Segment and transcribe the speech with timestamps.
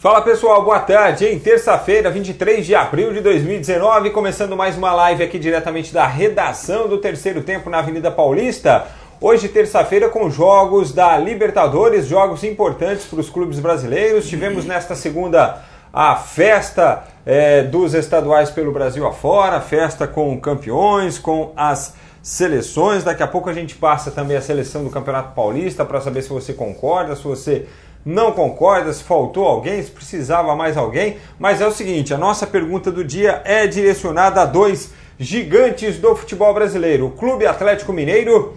[0.00, 1.26] Fala pessoal, boa tarde.
[1.26, 6.86] Em terça-feira, 23 de abril de 2019, começando mais uma live aqui diretamente da redação
[6.86, 8.86] do terceiro tempo na Avenida Paulista.
[9.20, 14.28] Hoje, terça-feira, com jogos da Libertadores, jogos importantes para os clubes brasileiros.
[14.28, 21.52] Tivemos nesta segunda a festa é, dos estaduais pelo Brasil afora, festa com campeões, com
[21.56, 23.02] as seleções.
[23.02, 26.28] Daqui a pouco a gente passa também a seleção do Campeonato Paulista para saber se
[26.28, 27.66] você concorda, se você
[28.04, 31.18] não concorda, se faltou alguém, se precisava mais alguém.
[31.38, 36.14] Mas é o seguinte: a nossa pergunta do dia é direcionada a dois gigantes do
[36.14, 38.56] futebol brasileiro: o Clube Atlético Mineiro,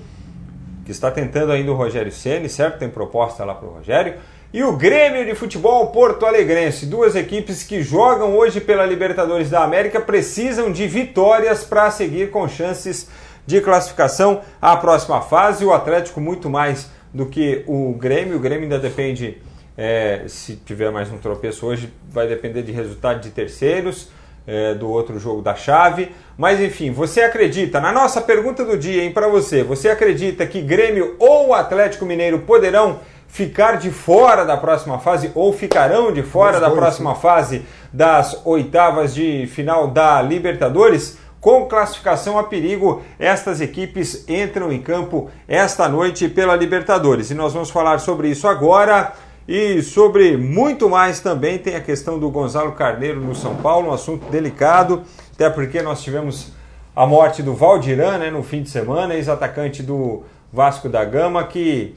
[0.85, 2.80] que está tentando ainda o Rogério Ceni, certo?
[2.80, 4.16] Tem proposta lá para o Rogério.
[4.54, 9.63] E o Grêmio de Futebol Porto Alegrense, duas equipes que jogam hoje pela Libertadores da
[9.63, 13.08] América, precisam de vitórias para seguir com chances
[13.48, 15.63] de classificação à próxima fase.
[15.63, 18.38] O Atlético muito mais do que o Grêmio.
[18.38, 19.38] O Grêmio ainda depende,
[19.77, 24.09] é, se tiver mais um tropeço hoje, vai depender de resultado de terceiros,
[24.47, 26.12] é, do outro jogo da chave.
[26.37, 30.62] Mas enfim, você acredita, na nossa pergunta do dia, hein, para você, você acredita que
[30.62, 36.59] Grêmio ou Atlético Mineiro poderão ficar de fora da próxima fase ou ficarão de fora
[36.59, 37.21] da próxima sim.
[37.21, 41.18] fase das oitavas de final da Libertadores?
[41.41, 47.31] Com classificação a perigo, estas equipes entram em campo esta noite pela Libertadores.
[47.31, 49.13] E nós vamos falar sobre isso agora
[49.47, 51.57] e sobre muito mais também.
[51.57, 55.01] Tem a questão do Gonzalo Carneiro no São Paulo, um assunto delicado,
[55.34, 56.51] até porque nós tivemos
[56.95, 60.21] a morte do Valdiran né, no fim de semana, ex-atacante do
[60.53, 61.95] Vasco da Gama, que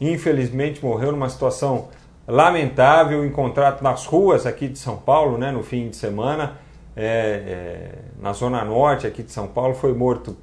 [0.00, 1.88] infelizmente morreu numa situação
[2.28, 6.62] lamentável, encontrado nas ruas aqui de São Paulo né, no fim de semana
[6.96, 10.36] é, é, na zona norte aqui de São Paulo, foi morto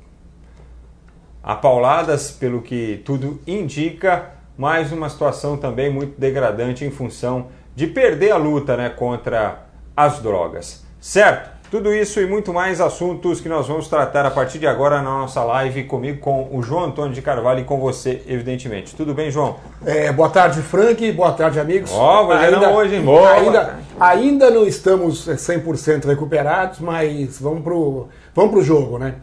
[1.44, 7.88] a pauladas, pelo que tudo indica, mas uma situação também muito degradante em função de
[7.88, 10.86] perder a luta né, contra as drogas.
[11.00, 11.61] Certo?
[11.72, 15.10] Tudo isso e muito mais assuntos que nós vamos tratar a partir de agora na
[15.10, 18.94] nossa live comigo, com o João Antônio de Carvalho e com você, evidentemente.
[18.94, 19.56] Tudo bem, João?
[19.86, 21.10] É, boa tarde, Frank.
[21.14, 21.90] Boa tarde, amigos.
[21.94, 23.04] Ó, oh, ainda não hoje, hein?
[23.04, 29.16] Boa, ainda, ainda não estamos 100% recuperados, mas vamos pro, vamos pro jogo, né?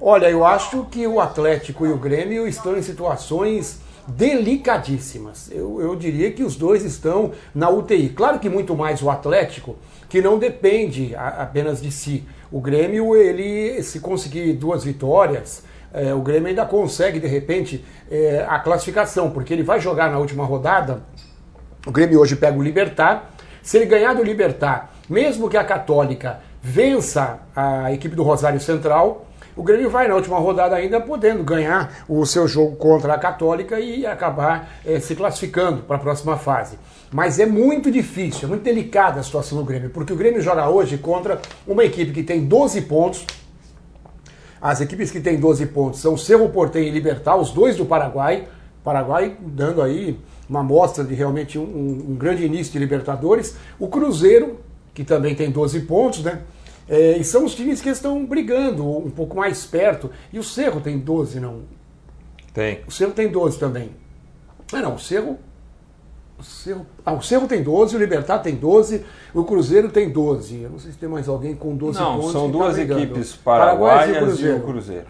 [0.00, 5.48] Olha, eu acho que o Atlético e o Grêmio estão em situações delicadíssimas.
[5.52, 8.08] Eu, eu diria que os dois estão na UTI.
[8.08, 9.76] Claro que muito mais o Atlético,
[10.12, 12.22] que não depende apenas de si.
[12.50, 18.44] O Grêmio, ele se conseguir duas vitórias, é, o Grêmio ainda consegue, de repente, é,
[18.46, 21.02] a classificação, porque ele vai jogar na última rodada.
[21.86, 23.30] O Grêmio hoje pega o Libertar.
[23.62, 29.26] Se ele ganhar do Libertar, mesmo que a Católica vença a equipe do Rosário Central,
[29.54, 33.78] o Grêmio vai na última rodada ainda podendo ganhar o seu jogo contra a Católica
[33.78, 36.78] e acabar é, se classificando para a próxima fase.
[37.10, 40.68] Mas é muito difícil, é muito delicada a situação do Grêmio, porque o Grêmio joga
[40.70, 43.26] hoje contra uma equipe que tem 12 pontos.
[44.60, 48.48] As equipes que têm 12 pontos são Cerro Porteño e Libertar, os dois do Paraguai.
[48.82, 51.62] Paraguai dando aí uma amostra de realmente um,
[52.10, 53.56] um grande início de Libertadores.
[53.78, 54.60] O Cruzeiro,
[54.94, 56.40] que também tem 12 pontos, né?
[56.88, 60.10] É, e são os times que estão brigando um pouco mais perto.
[60.32, 61.62] E o Cerro tem 12, não?
[62.52, 62.80] Tem.
[62.86, 63.90] O Cerro tem 12 também.
[64.72, 65.38] Ah, não, o Cerro.
[66.38, 70.62] O Cerro, ah, o Cerro tem 12, o Libertar tem 12, o Cruzeiro tem 12.
[70.62, 72.32] Eu não sei se tem mais alguém com 12 não, pontos.
[72.32, 74.56] São tá duas tá equipes paraguaias e, Cruzeiro.
[74.56, 75.06] e o Cruzeiro.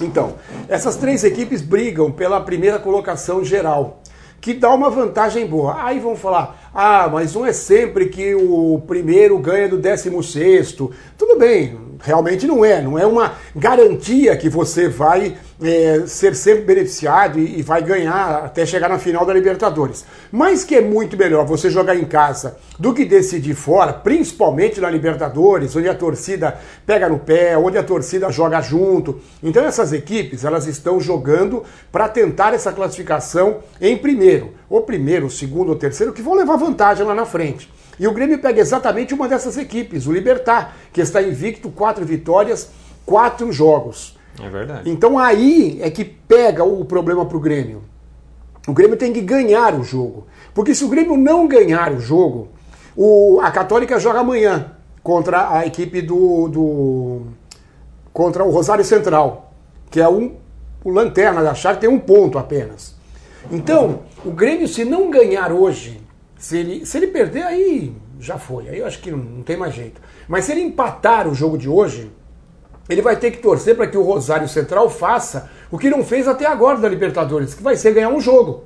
[0.00, 0.34] Então,
[0.68, 4.00] essas três equipes brigam pela primeira colocação geral
[4.40, 5.82] que dá uma vantagem boa.
[5.84, 10.92] Aí vão falar, ah, mas não é sempre que o primeiro ganha do décimo sexto.
[11.18, 12.80] Tudo bem, realmente não é.
[12.80, 18.44] Não é uma garantia que você vai é, ser sempre beneficiado e, e, vai ganhar
[18.44, 20.04] até chegar na final da Libertadores.
[20.32, 24.88] Mas que é muito melhor você jogar em casa do que decidir fora, principalmente na
[24.88, 29.20] Libertadores, onde a torcida pega no pé, onde a torcida joga junto.
[29.42, 31.62] Então essas equipes elas estão jogando
[31.92, 37.04] para tentar essa classificação em primeiro, ou primeiro, segundo ou terceiro, que vão levar vantagem
[37.04, 37.68] lá na frente.
[38.00, 42.70] E o Grêmio pega exatamente uma dessas equipes, o Libertar, que está invicto, quatro vitórias,
[43.04, 44.18] quatro jogos.
[44.42, 44.88] É verdade.
[44.88, 47.82] Então aí é que pega o problema para o Grêmio.
[48.66, 50.26] O Grêmio tem que ganhar o jogo.
[50.54, 52.48] Porque se o Grêmio não ganhar o jogo,
[52.96, 54.72] o, a Católica joga amanhã
[55.02, 57.20] contra a equipe do, do
[58.14, 59.52] contra o Rosário Central,
[59.90, 60.36] que é um,
[60.82, 62.94] o lanterna da chave, tem um ponto apenas.
[63.50, 66.00] Então, o Grêmio, se não ganhar hoje,
[66.40, 68.70] se ele, se ele perder, aí já foi.
[68.70, 70.00] Aí eu acho que não, não tem mais jeito.
[70.26, 72.10] Mas se ele empatar o jogo de hoje,
[72.88, 76.26] ele vai ter que torcer para que o Rosário Central faça o que não fez
[76.26, 78.64] até agora da Libertadores, que vai ser ganhar um jogo.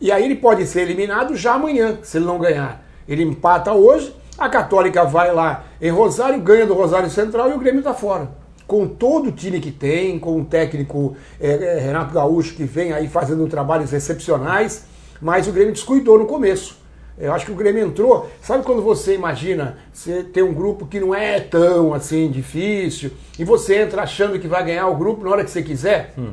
[0.00, 2.84] E aí ele pode ser eliminado já amanhã, se ele não ganhar.
[3.08, 7.58] Ele empata hoje, a Católica vai lá em Rosário, ganha do Rosário Central e o
[7.58, 8.30] Grêmio está fora.
[8.64, 12.92] Com todo o time que tem, com o técnico é, é, Renato Gaúcho que vem
[12.92, 14.88] aí fazendo trabalhos excepcionais,
[15.20, 16.78] mas o Grêmio descuidou no começo.
[17.18, 18.30] Eu acho que o Grêmio entrou.
[18.40, 23.44] Sabe quando você imagina, você tem um grupo que não é tão assim difícil, e
[23.44, 26.14] você entra achando que vai ganhar o grupo na hora que você quiser?
[26.18, 26.32] Hum.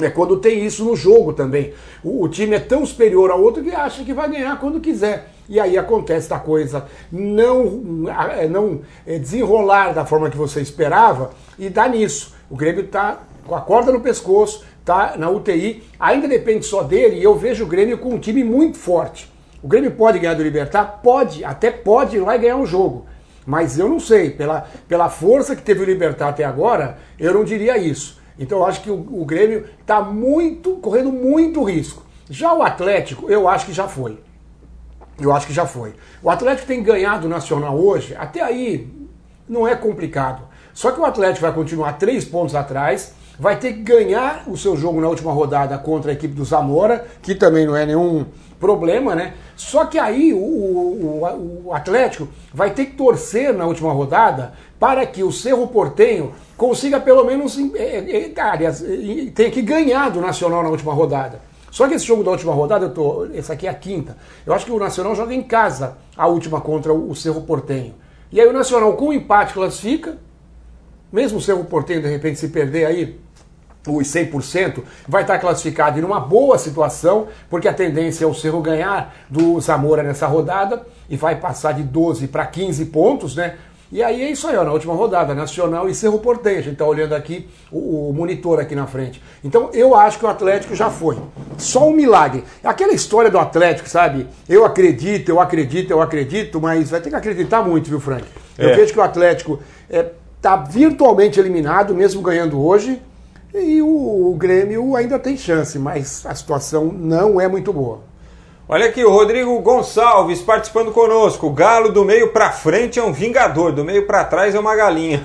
[0.00, 1.74] É quando tem isso no jogo também.
[2.02, 5.30] O, o, time é tão superior ao outro que acha que vai ganhar quando quiser.
[5.48, 11.30] E aí acontece a coisa não, é, não é, desenrolar da forma que você esperava
[11.58, 12.34] e dá nisso.
[12.50, 17.16] O Grêmio está com a corda no pescoço, está na UTI, ainda depende só dele,
[17.16, 19.32] e eu vejo o Grêmio com um time muito forte.
[19.62, 21.00] O Grêmio pode ganhar do Libertar?
[21.02, 23.06] Pode, até pode ir lá e ganhar um jogo.
[23.46, 27.44] Mas eu não sei, pela, pela força que teve o Libertar até agora, eu não
[27.44, 28.20] diria isso.
[28.38, 32.04] Então eu acho que o, o Grêmio está muito, correndo muito risco.
[32.28, 34.18] Já o Atlético, eu acho que já foi.
[35.20, 35.94] Eu acho que já foi.
[36.22, 38.90] O Atlético tem ganhado o Nacional hoje, até aí
[39.48, 40.42] não é complicado.
[40.74, 44.76] Só que o Atlético vai continuar três pontos atrás, vai ter que ganhar o seu
[44.76, 48.24] jogo na última rodada contra a equipe do Zamora, que também não é nenhum
[48.60, 49.34] problema, né?
[49.56, 55.04] Só que aí o, o, o, Atlético vai ter que torcer na última rodada para
[55.04, 58.84] que o Cerro Portenho consiga pelo menos, é, é, aliás,
[59.34, 61.40] tenha que ganhar do Nacional na última rodada.
[61.68, 64.16] Só que esse jogo da última rodada, eu tô, esse aqui é a quinta,
[64.46, 67.94] eu acho que o Nacional joga em casa a última contra o Cerro Portenho.
[68.30, 70.16] E aí o Nacional com o empate classifica,
[71.12, 73.20] mesmo o Cerro Portenho de repente se perder aí,
[73.86, 78.60] os 100%, vai estar classificado em uma boa situação, porque a tendência é o Cerro
[78.60, 83.54] ganhar do Zamora nessa rodada e vai passar de 12 para 15 pontos, né?
[83.92, 86.60] E aí é isso aí, ó, na última rodada, Nacional e Cerro Porteño.
[86.60, 89.22] A gente está olhando aqui o, o, monitor aqui na frente.
[89.44, 91.18] Então eu acho que o Atlético já foi.
[91.58, 92.42] Só um milagre.
[92.64, 94.26] Aquela história do Atlético, sabe?
[94.48, 98.24] Eu acredito, eu acredito, eu acredito, mas vai ter que acreditar muito, viu, Frank?
[98.56, 98.76] Eu é.
[98.76, 102.98] vejo que o Atlético está é, tá virtualmente eliminado, mesmo ganhando hoje.
[103.54, 108.00] E o, o Grêmio ainda tem chance, mas a situação não é muito boa.
[108.68, 111.50] Olha aqui, o Rodrigo Gonçalves participando conosco.
[111.50, 115.22] Galo do meio para frente é um vingador, do meio para trás é uma galinha.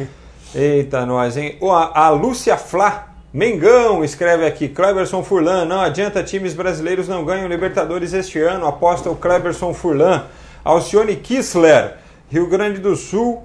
[0.54, 1.58] Eita, nós, hein?
[1.92, 8.14] a Lúcia Flá Mengão escreve aqui, Cleberson Furlan, não adianta, times brasileiros não ganham Libertadores
[8.14, 10.24] este ano, aposta o Cleberson Furlan.
[10.64, 11.98] Alcione Kissler,
[12.30, 13.42] Rio Grande do Sul,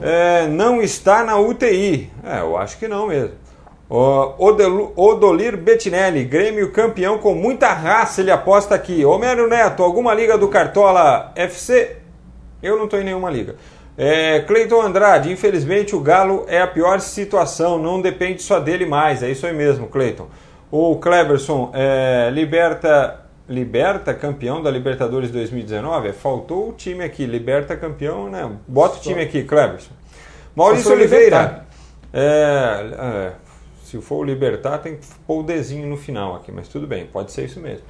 [0.00, 2.08] é, não está na UTI.
[2.22, 3.47] É, eu acho que não mesmo.
[3.90, 9.04] Odolir Bettinelli, Grêmio campeão com muita raça, ele aposta aqui.
[9.04, 11.96] Homero Neto, alguma liga do Cartola FC?
[12.62, 13.56] Eu não estou em nenhuma liga.
[13.96, 19.22] É, Cleiton Andrade, infelizmente o Galo é a pior situação, não depende só dele mais,
[19.24, 20.28] é isso aí mesmo, Cleiton.
[20.70, 26.12] O Kleberson, é, Liberta, Liberta campeão da Libertadores 2019?
[26.12, 28.48] Faltou o time aqui, Liberta campeão, né?
[28.68, 29.90] Bota o time aqui, Kleberson.
[30.54, 31.66] Maurício Oliveira,
[32.12, 33.32] é, é,
[33.88, 37.06] se for o Libertar, tem que pôr o desenho no final aqui, mas tudo bem,
[37.06, 37.84] pode ser isso mesmo.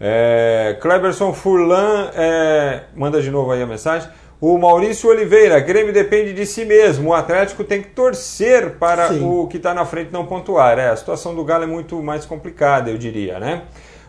[0.00, 4.08] É, Cleberson Furlan, é, manda de novo aí a mensagem.
[4.40, 7.10] O Maurício Oliveira, Grêmio depende de si mesmo.
[7.10, 9.24] O Atlético tem que torcer para Sim.
[9.24, 10.78] o que está na frente não pontuar.
[10.78, 13.62] É, a situação do Galo é muito mais complicada, eu diria, né?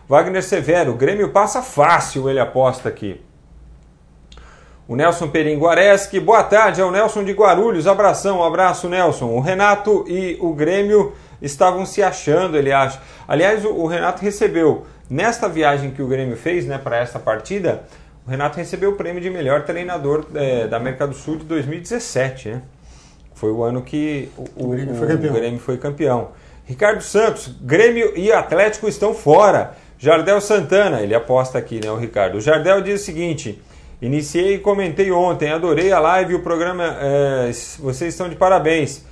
[0.08, 3.20] Wagner Severo, Grêmio passa fácil, ele aposta aqui.
[4.88, 9.26] O Nelson Peringuareschi, boa tarde, é o Nelson de Guarulhos, abração, um abraço Nelson.
[9.26, 13.00] O Renato e o Grêmio estavam se achando, ele acha.
[13.26, 17.84] Aliás, o, Renato recebeu, nesta viagem que o Grêmio fez né, para esta partida,
[18.26, 22.48] o Renato recebeu o prêmio de melhor treinador é, da América do Sul de 2017.
[22.50, 22.62] Né?
[23.34, 26.30] Foi o ano que o, o, Grêmio, foi o Grêmio foi campeão.
[26.66, 29.74] Ricardo Santos, Grêmio e Atlético estão fora.
[29.98, 32.36] Jardel Santana, ele aposta aqui, né, o Ricardo.
[32.36, 33.60] O Jardel diz o seguinte:
[34.02, 36.96] iniciei e comentei ontem, adorei a live e o programa.
[37.00, 39.07] É, vocês estão de parabéns.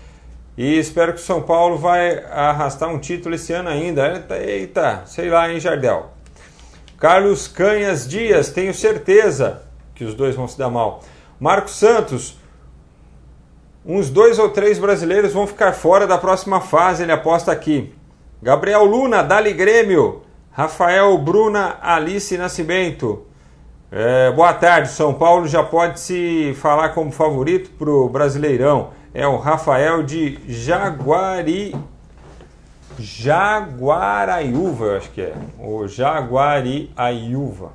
[0.56, 4.08] E espero que o São Paulo vai arrastar um título esse ano ainda.
[4.08, 6.10] Eita, eita, sei lá, hein, Jardel.
[6.98, 9.62] Carlos Canhas Dias, tenho certeza
[9.94, 11.02] que os dois vão se dar mal.
[11.38, 12.38] Marcos Santos,
[13.84, 17.92] uns dois ou três brasileiros vão ficar fora da próxima fase, ele aposta aqui.
[18.42, 20.22] Gabriel Luna, Dali Grêmio.
[20.50, 23.26] Rafael Bruna Alice Nascimento.
[23.92, 29.26] É, boa tarde, São Paulo já pode se falar como favorito para o Brasileirão é
[29.26, 31.74] o Rafael de Jaguari.
[32.98, 35.32] Jaguaraiúva, eu acho que é.
[35.58, 37.72] O Jaguariaiúva.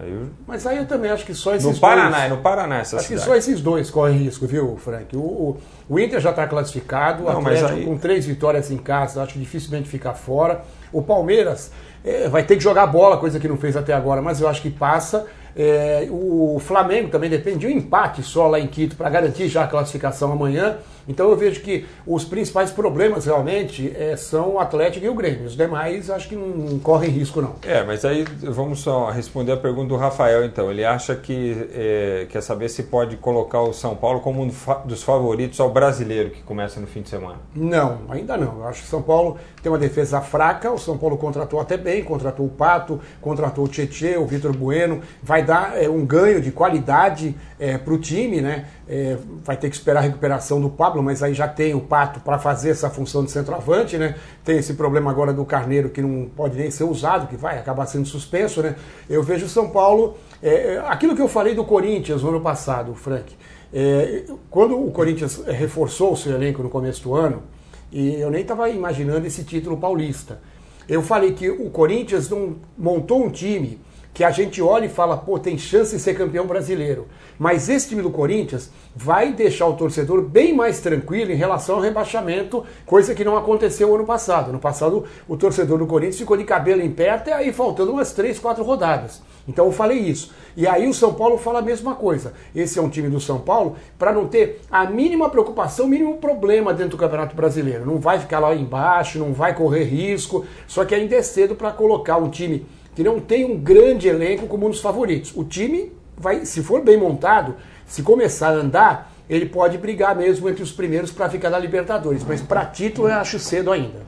[0.00, 1.80] Aí Mas aí eu também acho que só esses no dois.
[1.80, 3.20] Paraná, é no Paraná essa acho cidade.
[3.20, 5.14] que só esses dois correm risco, viu, Frank?
[5.14, 5.56] O, o,
[5.90, 7.84] o Inter já está classificado, o Atlético aí...
[7.84, 10.62] com três vitórias em casa, acho dificilmente ficar fora.
[10.90, 11.70] O Palmeiras
[12.02, 14.62] é, vai ter que jogar bola, coisa que não fez até agora, mas eu acho
[14.62, 15.26] que passa.
[15.58, 19.64] É, o Flamengo também depende de um empate só lá em Quito para garantir já
[19.64, 20.78] a classificação amanhã.
[21.08, 25.46] Então eu vejo que os principais problemas realmente é, são o Atlético e o Grêmio.
[25.46, 27.54] Os demais acho que não, correm risco, não.
[27.62, 30.70] É, mas aí vamos só responder a pergunta do Rafael, então.
[30.70, 34.50] Ele acha que é, quer saber se pode colocar o São Paulo como um
[34.84, 37.38] dos favoritos ao brasileiro que começa no fim de semana.
[37.56, 38.58] Não, ainda não.
[38.58, 40.70] Eu acho que o São Paulo tem uma defesa fraca.
[40.70, 45.00] O São Paulo contratou até bem, contratou o Pato, contratou o Tietê, o Vitor Bueno.
[45.22, 48.66] Vai dar é, um ganho de qualidade é, para o time, né?
[48.86, 52.20] É, vai ter que esperar a recuperação do Pablo, mas aí já tem o Pato
[52.20, 54.14] para fazer essa função de centroavante, né?
[54.44, 57.86] Tem esse problema agora do Carneiro que não pode nem ser usado, que vai acabar
[57.86, 58.76] sendo suspenso, né?
[59.08, 62.42] Eu vejo o São Paulo, é, é aquilo que eu falei do Corinthians no ano
[62.42, 63.34] passado, Frank.
[63.72, 67.42] É, quando o Corinthians reforçou o seu elenco no começo do ano,
[67.90, 70.40] e eu nem estava imaginando esse título paulista,
[70.86, 73.80] eu falei que o Corinthians não montou um time
[74.18, 77.06] que a gente olha e fala, pô, tem chance de ser campeão brasileiro.
[77.38, 81.80] Mas esse time do Corinthians vai deixar o torcedor bem mais tranquilo em relação ao
[81.80, 84.52] rebaixamento, coisa que não aconteceu ano passado.
[84.52, 88.12] No passado, o torcedor do Corinthians ficou de cabelo em pé até aí faltando umas
[88.12, 89.22] três, quatro rodadas.
[89.46, 90.32] Então eu falei isso.
[90.56, 92.34] E aí o São Paulo fala a mesma coisa.
[92.52, 96.16] Esse é um time do São Paulo para não ter a mínima preocupação, o mínimo
[96.16, 97.86] problema dentro do Campeonato Brasileiro.
[97.86, 100.44] Não vai ficar lá embaixo, não vai correr risco.
[100.66, 102.66] Só que ainda é cedo para colocar um time
[102.98, 105.32] que não tem um grande elenco como um dos favoritos.
[105.36, 107.54] O time vai, se for bem montado,
[107.86, 112.24] se começar a andar, ele pode brigar mesmo entre os primeiros para ficar na Libertadores.
[112.26, 114.00] Mas para título eu acho cedo ainda.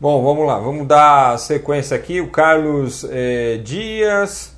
[0.00, 2.18] Bom, vamos lá, vamos dar sequência aqui.
[2.18, 4.56] O Carlos eh, Dias,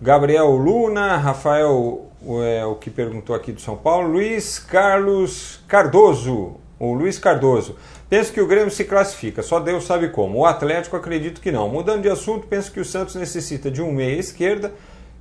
[0.00, 2.06] Gabriel Luna, Rafael,
[2.44, 7.74] é, o que perguntou aqui do São Paulo, Luiz Carlos Cardoso, o Luiz Cardoso.
[8.08, 10.38] Penso que o Grêmio se classifica, só Deus sabe como.
[10.40, 11.68] O Atlético acredito que não.
[11.68, 14.72] Mudando de assunto, penso que o Santos necessita de um meia esquerda.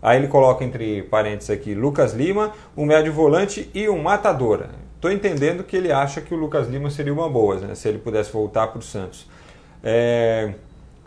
[0.02, 4.66] Aí ele coloca entre parênteses aqui Lucas Lima, um médio volante e um matador.
[4.96, 7.98] Estou entendendo que ele acha que o Lucas Lima seria uma boa, né, se ele
[7.98, 9.28] pudesse voltar para o Santos.
[9.84, 10.54] É...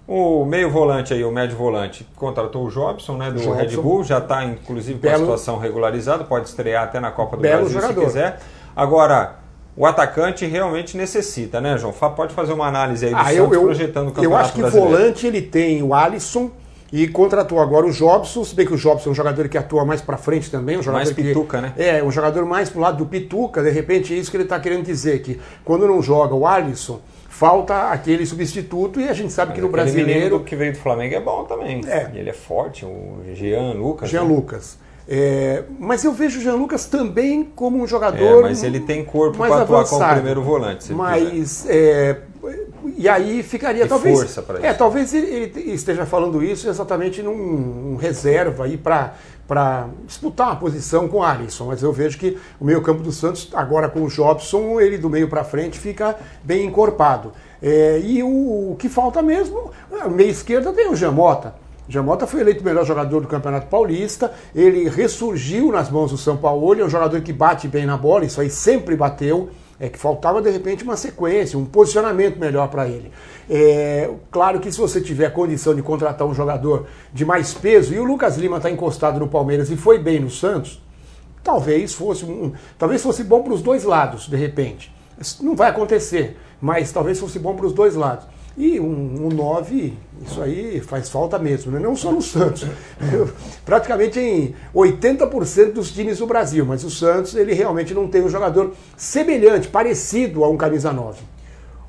[0.07, 3.55] O meio volante aí, o médio volante, contratou o Jobson, né, do Jobson.
[3.55, 5.15] Red Bull, já está inclusive com Belo...
[5.15, 8.01] a situação regularizada, pode estrear até na Copa do Belo Brasil jogador.
[8.01, 8.41] se quiser.
[8.75, 9.38] Agora,
[9.79, 11.93] o atacante realmente necessita, né, João?
[11.93, 14.53] Pode fazer uma análise aí do ah, Santos eu, eu, projetando o campeonato Eu acho
[14.53, 14.91] que brasileiro.
[14.91, 16.51] volante ele tem o Alisson
[16.93, 19.85] e contratou agora o Jobson, se bem que o Jobson é um jogador que atua
[19.85, 21.73] mais para frente também, um jogador mais pituca, que, né?
[21.77, 24.59] É, um jogador mais pro lado do pituca, de repente é isso que ele está
[24.59, 29.51] querendo dizer que quando não joga o Alisson, falta aquele substituto e a gente sabe
[29.51, 31.83] Mas que no brasileiro que veio do Flamengo é bom também.
[31.87, 32.11] É.
[32.15, 34.11] Ele é forte, o Jean Lucas.
[34.11, 34.35] Jean né?
[34.35, 34.77] Lucas.
[35.11, 38.41] É, mas eu vejo o Jean Lucas também como um jogador.
[38.41, 40.93] É, mas ele tem corpo para atuar como primeiro volante.
[40.93, 42.19] mas é,
[42.97, 44.19] e aí ficaria e talvez.
[44.19, 49.15] Força para é, talvez ele, esteja falando isso exatamente num, num reserva aí para
[49.49, 53.49] para disputar uma posição com o Alisson, mas eu vejo que o meio-campo do Santos,
[53.55, 57.33] agora com o Jobson, ele do meio para frente fica bem encorpado.
[57.63, 59.71] É, e o, o, que falta mesmo,
[60.11, 61.55] meio esquerda tem o Jamota.
[61.89, 66.37] Jamota foi eleito o melhor jogador do Campeonato Paulista, ele ressurgiu nas mãos do São
[66.37, 69.49] Paulo, ele é um jogador que bate bem na bola, isso aí sempre bateu,
[69.81, 73.11] é que faltava de repente uma sequência, um posicionamento melhor para ele.
[73.49, 77.99] É, claro que se você tiver condição de contratar um jogador de mais peso, e
[77.99, 80.83] o Lucas Lima está encostado no Palmeiras e foi bem no Santos,
[81.43, 84.93] talvez fosse, um, talvez fosse bom para os dois lados, de repente.
[85.19, 88.27] Isso não vai acontecer, mas talvez fosse bom para os dois lados.
[88.61, 89.95] E um 9,
[90.27, 91.79] isso aí faz falta mesmo, né?
[91.79, 92.67] não só no Santos.
[93.65, 98.29] praticamente em 80% dos times do Brasil, mas o Santos ele realmente não tem um
[98.29, 101.21] jogador semelhante, parecido a um camisa 9.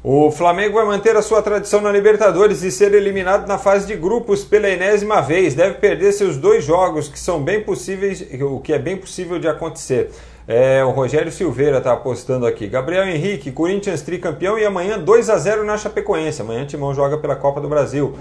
[0.04, 3.96] O Flamengo vai manter a sua tradição na Libertadores e ser eliminado na fase de
[3.96, 5.56] grupos pela enésima vez.
[5.56, 9.48] Deve perder seus dois jogos, que são bem possíveis, o que é bem possível de
[9.48, 10.12] acontecer.
[10.52, 12.66] É, o Rogério Silveira está apostando aqui.
[12.66, 16.42] Gabriel Henrique, Corinthians tricampeão e amanhã 2 a 0 na Chapecoense.
[16.42, 18.18] Amanhã Timão joga pela Copa do Brasil.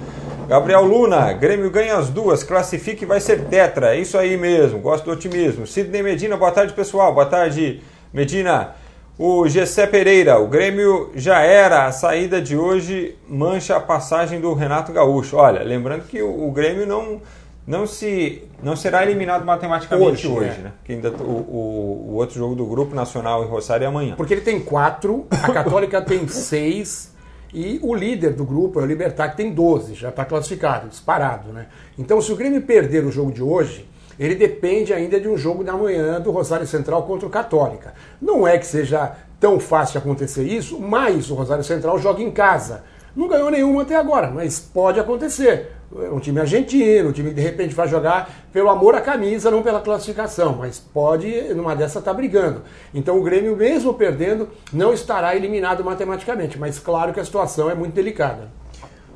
[0.47, 3.97] Gabriel Luna, Grêmio ganha as duas, classifique e vai ser tetra.
[3.97, 5.66] É isso aí mesmo, gosto do otimismo.
[5.66, 7.14] Sidney Medina, boa tarde pessoal.
[7.14, 7.80] Boa tarde,
[8.12, 8.75] Medina.
[9.18, 14.52] O Gessé Pereira, o Grêmio já era, a saída de hoje mancha a passagem do
[14.52, 15.37] Renato Gaúcho.
[15.38, 17.23] Olha, lembrando que o Grêmio não
[17.68, 20.62] não se não será eliminado matematicamente hoje, hoje é.
[20.62, 20.72] né?
[20.82, 24.14] Que ainda o, o, o, outro jogo do grupo nacional em Rosário é amanhã.
[24.16, 27.14] Porque ele tem quatro, a Católica tem seis
[27.52, 31.52] e o líder do grupo é o Libertar que tem 12, já está classificado, disparado,
[31.52, 31.66] né?
[31.98, 33.87] Então, se o Grêmio perder o jogo de hoje,
[34.18, 37.92] ele depende ainda de um jogo da manhã do Rosário Central contra o Católica.
[38.20, 42.82] Não é que seja tão fácil acontecer isso, mas o Rosário Central joga em casa.
[43.14, 45.77] Não ganhou nenhuma até agora, mas pode acontecer.
[45.97, 49.50] É um time argentino, um time que de repente vai jogar pelo amor à camisa,
[49.50, 52.62] não pela classificação, mas pode, numa dessa, estar tá brigando.
[52.92, 57.75] Então o Grêmio, mesmo perdendo, não estará eliminado matematicamente, mas claro que a situação é
[57.75, 58.50] muito delicada.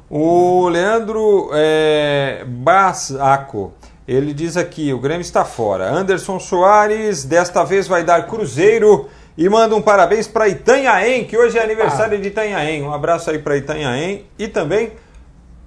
[0.08, 3.72] O Leandro é, Basaco,
[4.06, 5.90] ele diz aqui: o Grêmio está fora.
[5.90, 11.58] Anderson Soares, desta vez vai dar Cruzeiro e manda um parabéns para Itanhaém, que hoje
[11.58, 12.20] é aniversário ah.
[12.20, 12.82] de Itanhaém.
[12.82, 14.92] Um abraço aí para Itanhaém e também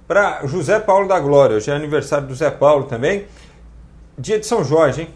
[0.06, 1.56] para José Paulo da Glória.
[1.56, 3.26] Hoje é aniversário do Zé Paulo também.
[4.16, 5.08] Dia de São Jorge, hein?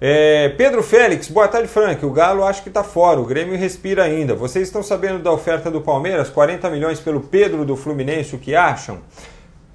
[0.00, 2.04] É, Pedro Félix, boa tarde, Frank.
[2.06, 4.34] O Galo acho que está fora, o Grêmio respira ainda.
[4.34, 6.30] Vocês estão sabendo da oferta do Palmeiras?
[6.30, 9.00] 40 milhões pelo Pedro do Fluminense, o que acham?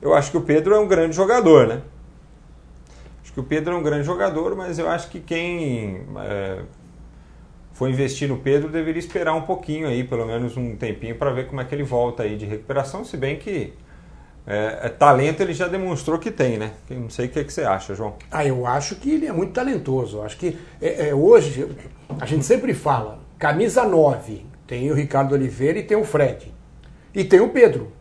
[0.01, 1.81] Eu acho que o Pedro é um grande jogador, né?
[3.21, 6.61] Acho que o Pedro é um grande jogador, mas eu acho que quem é,
[7.71, 11.45] for investir no Pedro deveria esperar um pouquinho aí, pelo menos um tempinho, para ver
[11.45, 13.73] como é que ele volta aí de recuperação, se bem que
[14.47, 16.73] é, é, talento ele já demonstrou que tem, né?
[16.89, 18.15] Não sei o que, é que você acha, João.
[18.29, 20.17] Ah, eu acho que ele é muito talentoso.
[20.17, 21.67] Eu acho que é, é, hoje
[22.19, 26.53] a gente sempre fala, camisa 9, tem o Ricardo Oliveira e tem o Fred.
[27.13, 27.91] E tem o Pedro.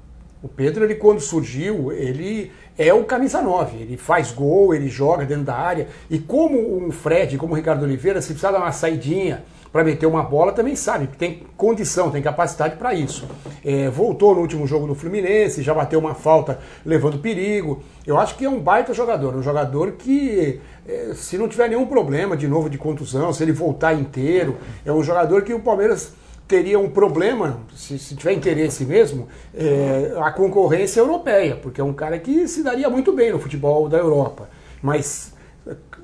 [0.42, 3.78] O Pedro, ele quando surgiu, ele é o camisa 9.
[3.78, 5.88] Ele faz gol, ele joga dentro da área.
[6.10, 10.06] E como o Fred, como o Ricardo Oliveira, se precisar dar uma saidinha, para meter
[10.06, 13.26] uma bola também sabe tem condição, tem capacidade para isso.
[13.64, 17.82] É, voltou no último jogo do Fluminense, já bateu uma falta levando perigo.
[18.06, 21.86] Eu acho que é um baita jogador, um jogador que, é, se não tiver nenhum
[21.86, 26.12] problema de novo de contusão, se ele voltar inteiro, é um jogador que o Palmeiras
[26.46, 31.92] teria um problema, se, se tiver interesse mesmo, é, a concorrência europeia, porque é um
[31.92, 34.48] cara que se daria muito bem no futebol da Europa.
[34.80, 35.33] Mas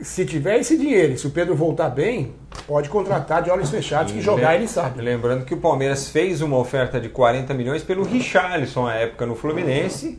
[0.02, 2.34] se tiver esse dinheiro, se o Pedro voltar bem,
[2.66, 5.00] pode contratar de olhos fechados, que jogar ele sabe.
[5.00, 9.34] Lembrando que o Palmeiras fez uma oferta de 40 milhões pelo Richarlison à época no
[9.34, 10.18] Fluminense.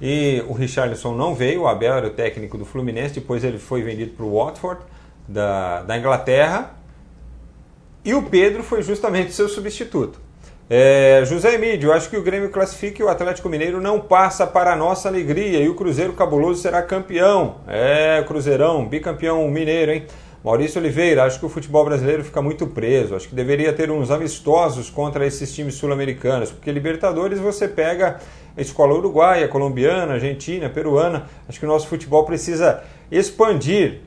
[0.00, 3.82] E o Richarlison não veio, o Abel era o técnico do Fluminense, depois ele foi
[3.82, 4.80] vendido para o Watford,
[5.28, 6.74] da, da Inglaterra.
[8.04, 10.18] E o Pedro foi justamente seu substituto.
[10.70, 14.72] É, José Emílio, acho que o Grêmio classifica e o Atlético Mineiro não passa para
[14.72, 17.56] a nossa alegria e o Cruzeiro Cabuloso será campeão.
[17.68, 20.06] É, Cruzeirão, bicampeão mineiro, hein?
[20.42, 23.14] Maurício Oliveira, acho que o futebol brasileiro fica muito preso.
[23.14, 28.18] Acho que deveria ter uns amistosos contra esses times sul-americanos, porque Libertadores você pega
[28.56, 31.26] a escola uruguaia, colombiana, argentina, peruana.
[31.48, 34.00] Acho que o nosso futebol precisa expandir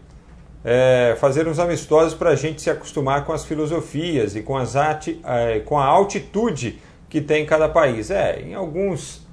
[0.65, 4.75] é, fazer uns amistosos para a gente se acostumar com as filosofias e com, as
[4.75, 8.09] ati, é, com a altitude que tem cada país.
[8.09, 9.25] É, em alguns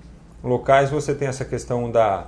[0.45, 2.27] locais você tem essa questão da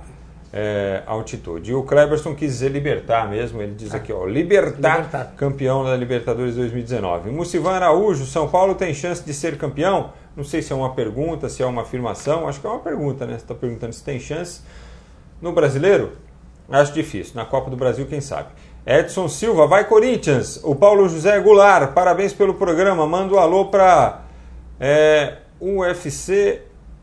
[0.51, 1.69] é, altitude.
[1.69, 5.33] E o Kleberson quis dizer libertar mesmo, ele diz aqui, ó, libertar, libertar.
[5.37, 7.29] campeão da Libertadores 2019.
[7.29, 10.13] Mucivan Araújo, São Paulo tem chance de ser campeão?
[10.35, 13.25] Não sei se é uma pergunta, se é uma afirmação, acho que é uma pergunta,
[13.25, 13.33] né?
[13.33, 14.61] Você está perguntando se tem chance.
[15.39, 16.13] No brasileiro?
[16.67, 17.35] Acho difícil.
[17.35, 18.49] Na Copa do Brasil, quem sabe?
[18.85, 20.59] Edson Silva, vai Corinthians.
[20.63, 23.07] O Paulo José Goulart, parabéns pelo programa.
[23.07, 24.21] Manda um alô para
[24.79, 26.61] é, UFC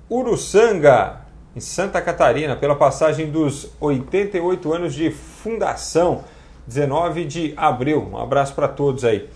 [0.08, 1.22] Uruçanga,
[1.56, 6.22] em Santa Catarina, pela passagem dos 88 anos de fundação,
[6.68, 8.10] 19 de abril.
[8.12, 9.28] Um abraço para todos aí.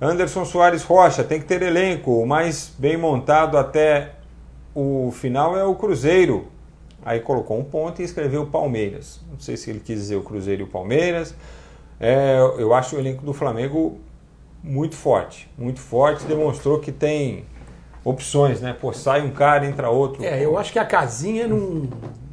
[0.00, 2.22] Anderson Soares Rocha, tem que ter elenco.
[2.22, 4.12] O mais bem montado até
[4.72, 6.46] o final é o Cruzeiro.
[7.04, 9.20] Aí colocou um ponto e escreveu Palmeiras.
[9.28, 11.34] Não sei se ele quis dizer o Cruzeiro e o Palmeiras.
[12.00, 13.98] É, eu acho o elenco do Flamengo
[14.62, 17.44] muito forte, muito forte, demonstrou que tem
[18.04, 18.76] opções, né?
[18.78, 20.24] Pô, sai um cara, entra outro.
[20.24, 21.88] É, eu acho que a casinha não,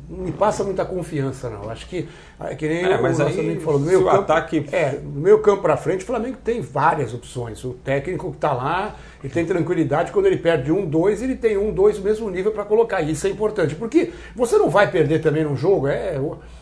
[0.09, 1.69] me passa muita confiança, não.
[1.69, 2.07] Acho que,
[2.39, 4.65] é que nem é, mas o nosso amigo falou, no meu campo, ataque...
[4.71, 7.63] é, no meu campo para frente, o Flamengo tem várias opções.
[7.63, 11.57] O técnico que está lá, ele tem tranquilidade, quando ele perde um, dois, ele tem
[11.57, 13.01] um, dois, o mesmo nível para colocar.
[13.01, 16.19] Isso é importante, porque você não vai perder também num jogo, é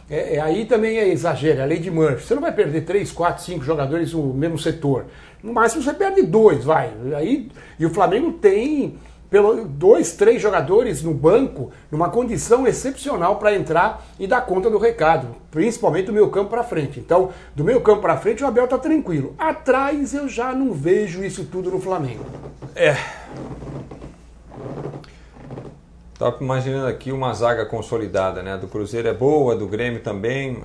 [0.10, 2.24] é, é, aí também é exagero, é a lei de Murphy.
[2.24, 5.06] Você não vai perder três, quatro, cinco jogadores no mesmo setor.
[5.42, 6.92] No máximo você perde dois, vai.
[7.16, 8.96] Aí, e o Flamengo tem
[9.34, 14.78] pelo, dois, três jogadores no banco numa condição excepcional para entrar e dar conta do
[14.78, 17.00] recado, principalmente do meio campo para frente.
[17.00, 19.34] Então, do meio campo para frente o Abel tá tranquilo.
[19.36, 22.24] Atrás eu já não vejo isso tudo no Flamengo.
[22.76, 22.96] É.
[26.14, 28.56] Estava imaginando aqui uma zaga consolidada, né?
[28.56, 30.62] Do Cruzeiro é boa, do Grêmio também.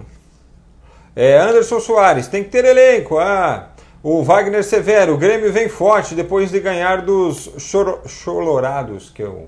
[1.17, 3.17] É, Anderson Soares, tem que ter elenco.
[3.17, 3.71] Ah,
[4.03, 9.27] o Wagner Severo, o Grêmio vem forte depois de ganhar dos choro, cholorados, que é
[9.27, 9.47] o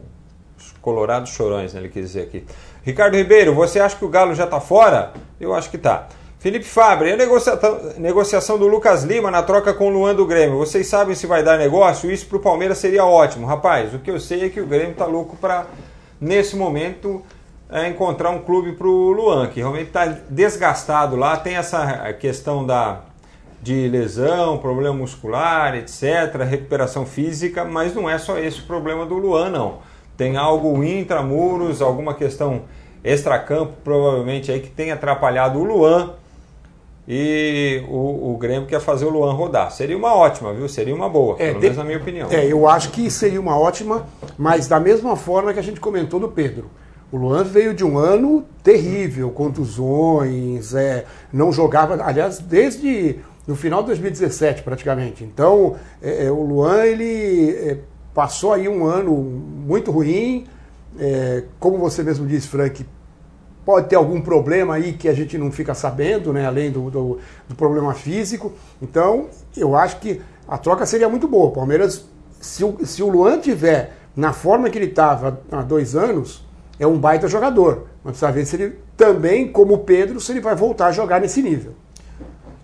[0.80, 2.44] colorados chorões, né, ele quis dizer aqui.
[2.82, 5.12] Ricardo Ribeiro, você acha que o Galo já está fora?
[5.38, 6.08] Eu acho que está.
[6.38, 10.56] Felipe Fabre, a negociação, negociação do Lucas Lima na troca com o Luan do Grêmio.
[10.56, 12.10] Vocês sabem se vai dar negócio?
[12.10, 13.46] Isso para o Palmeiras seria ótimo.
[13.46, 15.66] Rapaz, o que eu sei é que o Grêmio está louco para
[16.18, 17.22] nesse momento,
[17.70, 22.64] é, encontrar um clube para o Luan, que realmente está desgastado lá, tem essa questão
[22.64, 23.02] da,
[23.62, 29.16] de lesão, problema muscular, etc., recuperação física, mas não é só esse o problema do
[29.16, 29.78] Luan, não.
[30.16, 32.62] Tem algo intramuros, alguma questão
[33.02, 36.14] extracampo, provavelmente aí que tem atrapalhado o Luan
[37.08, 39.70] e o, o Grêmio quer fazer o Luan rodar.
[39.72, 40.68] Seria uma ótima, viu?
[40.68, 41.60] Seria uma boa, é, pelo de...
[41.60, 42.30] menos na minha opinião.
[42.30, 44.06] É, eu acho que seria uma ótima,
[44.38, 46.70] mas da mesma forma que a gente comentou do Pedro.
[47.10, 53.18] O Luan veio de um ano terrível, contusões, é, não jogava, aliás, desde
[53.50, 55.24] no final de 2017 praticamente.
[55.24, 57.78] Então, é, é, o Luan ele é,
[58.14, 60.46] passou aí um ano muito ruim,
[60.96, 62.86] é, como você mesmo disse, Frank,
[63.64, 67.18] pode ter algum problema aí que a gente não fica sabendo, né, além do, do,
[67.48, 68.52] do problema físico.
[68.80, 71.48] Então, eu acho que a troca seria muito boa.
[71.48, 72.04] O Palmeiras,
[72.40, 76.46] se o, se o Luan tiver na forma que ele estava há dois anos,
[76.78, 77.88] é um baita jogador.
[78.04, 81.20] Mas precisa ver se ele também, como o Pedro, se ele vai voltar a jogar
[81.20, 81.74] nesse nível.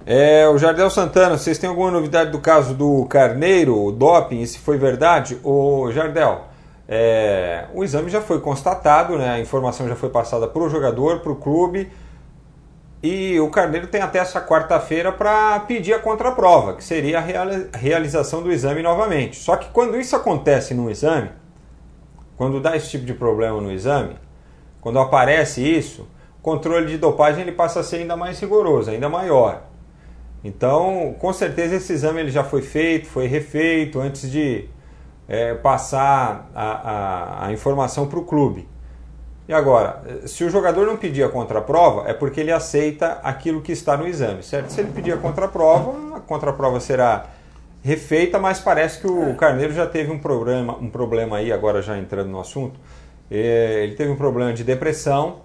[0.09, 4.47] É, o Jardel Santana, vocês têm alguma novidade do caso do Carneiro, o doping, e
[4.47, 5.37] se foi verdade?
[5.43, 6.45] O Jardel,
[6.87, 11.19] é, o exame já foi constatado, né, a informação já foi passada para o jogador,
[11.19, 11.91] para o clube,
[13.03, 18.45] e o Carneiro tem até essa quarta-feira para pedir a contraprova, que seria a realização
[18.45, 19.37] do exame novamente.
[19.37, 21.31] Só que quando isso acontece no exame,
[22.37, 24.17] quando dá esse tipo de problema no exame,
[24.81, 26.03] quando aparece isso,
[26.39, 29.66] o controle de dopagem ele passa a ser ainda mais rigoroso, ainda maior.
[30.45, 34.69] Então, com certeza esse exame ele já foi feito, foi refeito antes de
[35.29, 38.69] é, passar a, a, a informação para o clube.
[39.49, 43.71] E agora, se o jogador não pedir a contraprova, é porque ele aceita aquilo que
[43.71, 44.71] está no exame, certo?
[44.71, 47.27] Se ele pedir a contraprova, a contraprova será
[47.83, 51.97] refeita, mas parece que o Carneiro já teve um problema, um problema aí, agora já
[51.97, 52.81] entrando no assunto,
[53.31, 55.37] é, ele teve um problema de depressão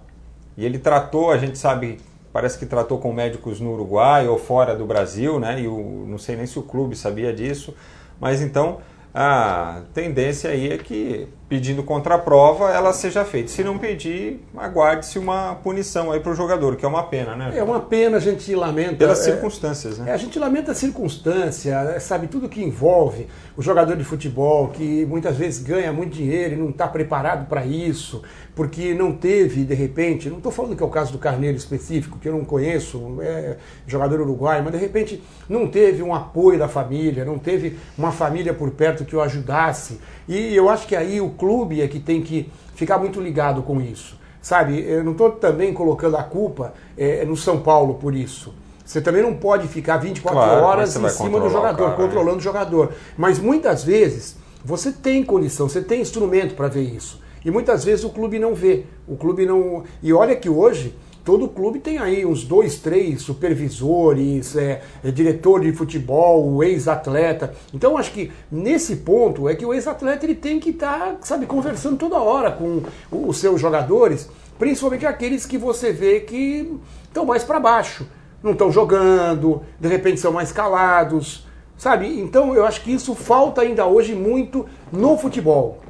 [0.56, 2.00] e ele tratou, a gente sabe,
[2.32, 5.60] parece que tratou com médicos no Uruguai ou fora do Brasil, né?
[5.60, 7.74] E o, não sei nem se o clube sabia disso,
[8.20, 8.80] mas então
[9.14, 13.48] a tendência aí é que pedindo contraprova ela seja feita.
[13.48, 17.52] Se não pedir, aguarde-se uma punição aí para o jogador, que é uma pena, né?
[17.54, 18.94] É uma pena, a gente lamenta.
[18.94, 20.08] Pelas é, circunstâncias, né?
[20.08, 24.68] É, a gente lamenta a circunstância, é, sabe, tudo que envolve o jogador de futebol,
[24.68, 28.22] que muitas vezes ganha muito dinheiro e não está preparado para isso,
[28.54, 32.18] porque não teve, de repente, não estou falando que é o caso do Carneiro específico,
[32.18, 36.68] que eu não conheço, é jogador uruguaio, mas de repente não teve um apoio da
[36.68, 40.00] família, não teve uma família por perto que o ajudasse.
[40.28, 43.80] E eu acho que aí o clube é que tem que ficar muito ligado com
[43.80, 44.16] isso.
[44.40, 48.54] Sabe, eu não estou também colocando a culpa é, no São Paulo por isso.
[48.84, 52.38] Você também não pode ficar 24 claro, horas em cima do jogador, cara, controlando né?
[52.38, 52.92] o jogador.
[53.16, 57.20] Mas muitas vezes você tem condição, você tem instrumento para ver isso.
[57.44, 58.84] E muitas vezes o clube não vê.
[59.06, 59.82] O clube não.
[60.00, 65.60] E olha que hoje todo clube tem aí uns dois, três supervisores, é, é diretor
[65.60, 67.54] de futebol, ex-atleta.
[67.72, 71.46] Então acho que nesse ponto é que o ex-atleta ele tem que estar, tá, sabe,
[71.46, 77.44] conversando toda hora com os seus jogadores, principalmente aqueles que você vê que estão mais
[77.44, 78.06] para baixo,
[78.42, 82.20] não estão jogando, de repente são mais calados, sabe?
[82.20, 85.80] Então eu acho que isso falta ainda hoje muito no futebol.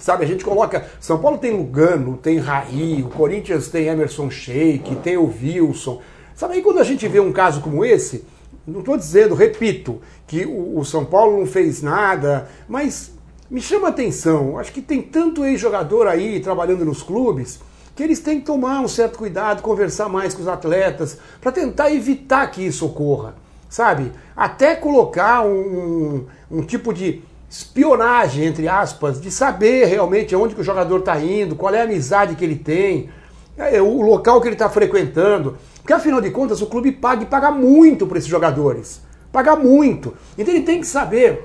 [0.00, 0.86] Sabe, a gente coloca.
[1.00, 6.00] São Paulo tem Lugano, tem Raí, o Corinthians tem Emerson Sheik, tem o Wilson.
[6.34, 8.24] Sabe, aí quando a gente vê um caso como esse,
[8.66, 13.12] não estou dizendo, repito, que o, o, São Paulo não fez nada, mas
[13.50, 14.58] me chama a atenção.
[14.58, 17.60] Acho que tem tanto ex-jogador aí trabalhando nos clubes
[17.94, 21.90] que eles têm que tomar um certo cuidado, conversar mais com os atletas, para tentar
[21.90, 23.34] evitar que isso ocorra.
[23.70, 24.12] Sabe?
[24.36, 27.22] Até colocar um, um, um tipo de
[27.56, 31.84] espionagem, entre aspas, de saber realmente onde que o jogador está indo, qual é a
[31.84, 33.08] amizade que ele tem,
[33.56, 35.56] é, o local que ele está frequentando.
[35.78, 39.00] Porque afinal de contas o clube paga e paga muito para esses jogadores.
[39.32, 40.14] Paga muito.
[40.36, 41.42] Então ele tem que saber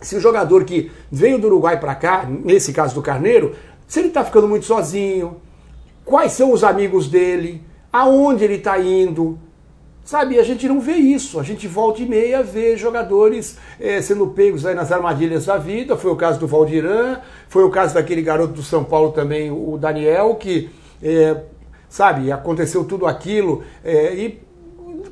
[0.00, 3.54] se o jogador que veio do Uruguai para cá, nesse caso do Carneiro,
[3.86, 5.36] se ele está ficando muito sozinho,
[6.04, 9.38] quais são os amigos dele, aonde ele está indo,
[10.04, 11.40] Sabe, a gente não vê isso.
[11.40, 15.96] A gente volta e meia vê jogadores é, sendo pegos aí nas armadilhas da vida.
[15.96, 19.78] Foi o caso do Valdirã, foi o caso daquele garoto do São Paulo também, o
[19.78, 20.68] Daniel, que,
[21.02, 21.36] é,
[21.88, 23.62] sabe, aconteceu tudo aquilo.
[23.82, 24.40] É, e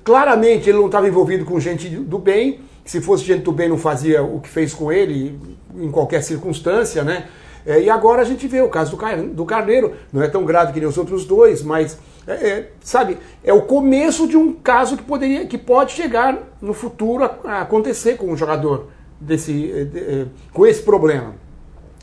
[0.05, 2.61] claramente ele não estava envolvido com gente do bem.
[2.85, 5.39] Se fosse gente do bem, não fazia o que fez com ele
[5.75, 7.29] em qualquer circunstância, né?
[7.67, 8.97] E agora a gente vê o caso
[9.33, 9.95] do Carneiro.
[10.13, 13.63] Não é tão grave que nem os outros dois, mas é, é, sabe, é o
[13.63, 18.31] começo de um caso que poderia, que pode chegar no futuro a, a acontecer com
[18.31, 18.89] um jogador
[19.21, 21.35] desse, é, de, é, com esse problema.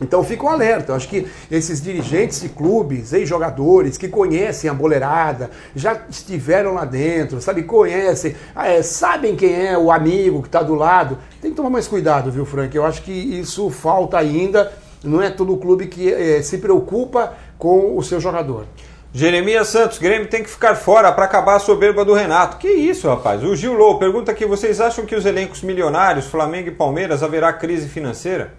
[0.01, 0.91] Então fica um alerta.
[0.91, 6.85] Eu acho que esses dirigentes de clubes, ex-jogadores que conhecem a boleirada, já estiveram lá
[6.85, 11.17] dentro, sabe, conhecem, é, sabem quem é o amigo que está do lado.
[11.41, 12.75] Tem que tomar mais cuidado, viu, Frank?
[12.75, 14.71] Eu acho que isso falta ainda.
[15.03, 18.65] Não é todo clube que é, se preocupa com o seu jogador.
[19.11, 22.57] Jeremias Santos, Grêmio tem que ficar fora para acabar a soberba do Renato.
[22.57, 23.43] Que isso, rapaz?
[23.43, 27.51] O Gil Lou pergunta aqui: vocês acham que os elencos milionários, Flamengo e Palmeiras, haverá
[27.51, 28.53] crise financeira?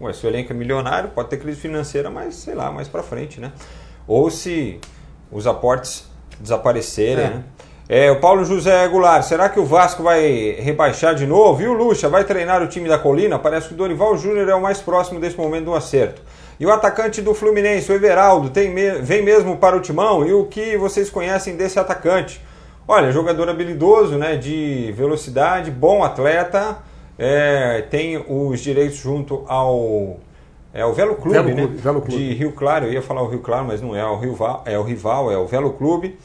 [0.00, 3.02] Ué, se o elenco é milionário, pode ter crise financeira, mas sei lá, mais para
[3.02, 3.52] frente, né?
[4.06, 4.78] Ou se
[5.30, 7.30] os aportes desaparecerem, é.
[7.30, 7.44] né?
[7.92, 11.60] É, o Paulo José Goulart, será que o Vasco vai rebaixar de novo?
[11.60, 13.36] E o Lucha vai treinar o time da Colina?
[13.36, 16.22] Parece que o Dorival Júnior é o mais próximo desse momento do acerto.
[16.60, 18.92] E o atacante do Fluminense, o Everaldo, me...
[19.00, 20.24] vem mesmo para o timão?
[20.24, 22.40] E o que vocês conhecem desse atacante?
[22.86, 26.78] Olha, jogador habilidoso, né, de velocidade, bom atleta,
[27.18, 30.20] é, tem os direitos junto ao
[30.72, 31.54] é o Velo Clube, Velo né?
[31.54, 32.16] Clube, Velo Clube.
[32.16, 34.62] De Rio Claro, eu ia falar o Rio Claro, mas não é, é o rival,
[34.64, 36.16] é o rival, é o Velo Clube.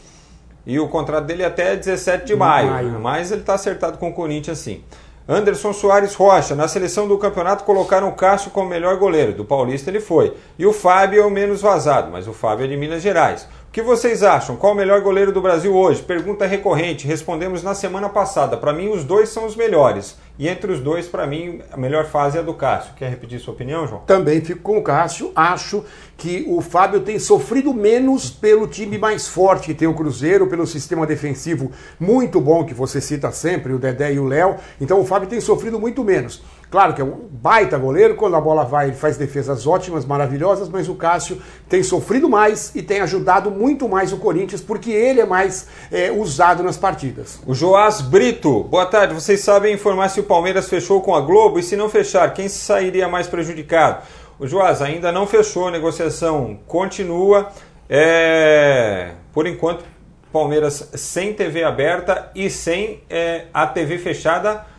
[0.65, 2.99] E o contrato dele é até 17 de maio, maio.
[2.99, 4.83] mas ele está acertado com o Corinthians sim.
[5.27, 9.33] Anderson Soares Rocha, na seleção do campeonato colocaram o Cássio como melhor goleiro.
[9.33, 10.33] Do Paulista ele foi.
[10.57, 13.47] E o Fábio é o menos vazado, mas o Fábio é de Minas Gerais.
[13.67, 14.55] O que vocês acham?
[14.55, 16.03] Qual o melhor goleiro do Brasil hoje?
[16.03, 17.07] Pergunta recorrente.
[17.07, 18.55] Respondemos na semana passada.
[18.55, 20.15] Para mim, os dois são os melhores.
[20.37, 22.93] E entre os dois, para mim, a melhor fase é a do Cássio.
[22.95, 24.01] Quer repetir sua opinião, João?
[24.05, 25.31] Também fico com o Cássio.
[25.33, 25.83] Acho
[26.17, 30.67] que o Fábio tem sofrido menos pelo time mais forte que tem o Cruzeiro, pelo
[30.67, 34.57] sistema defensivo muito bom que você cita sempre, o Dedé e o Léo.
[34.79, 36.43] Então o Fábio tem sofrido muito menos.
[36.75, 40.67] Claro que é um baita goleiro, quando a bola vai, ele faz defesas ótimas, maravilhosas,
[40.67, 45.21] mas o Cássio tem sofrido mais e tem ajudado muito mais o Corinthians, porque ele
[45.21, 47.39] é mais é, usado nas partidas.
[47.47, 49.13] O Joás Brito, boa tarde.
[49.13, 52.49] Vocês sabem informar se o Palmeiras fechou com a Globo e se não fechar, quem
[52.49, 54.03] sairia mais prejudicado?
[54.37, 57.53] O Joás ainda não fechou, a negociação continua.
[57.89, 59.85] É, por enquanto,
[60.29, 64.74] Palmeiras sem TV aberta e sem é, a TV fechada